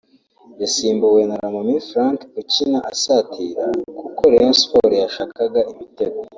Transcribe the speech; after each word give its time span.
yasimbuwe 0.61 1.21
na 1.27 1.35
Lomami 1.41 1.75
Frank 1.89 2.19
ukina 2.41 2.79
asatira 2.91 3.65
kuko 3.99 4.21
Rayon 4.31 4.55
Sports 4.61 4.99
yashakaga 5.03 5.59
ibitego 5.71 6.19